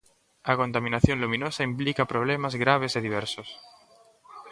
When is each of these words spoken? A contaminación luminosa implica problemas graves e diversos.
A 0.51 0.53
contaminación 0.61 1.17
luminosa 1.23 1.67
implica 1.71 2.09
problemas 2.13 2.53
graves 2.63 2.91
e 2.97 3.03
diversos. 3.07 3.49